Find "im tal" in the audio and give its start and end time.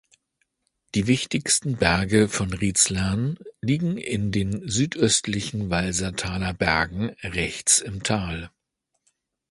7.81-8.49